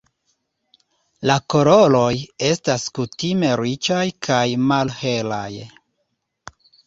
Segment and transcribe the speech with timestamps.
[1.29, 2.13] La koloroj
[2.47, 4.41] estas kutime riĉaj kaj
[4.73, 5.51] malhelaj.